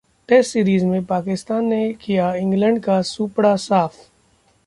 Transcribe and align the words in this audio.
test 0.29 0.51
series 0.51 0.83
में 0.83 1.05
पाकिस्तान 1.05 1.65
ने 1.65 1.93
किया 1.93 2.33
इंग्लैंड 2.35 2.79
का 2.83 3.01
सूपड़ा 3.01 3.55
साफ 3.55 3.95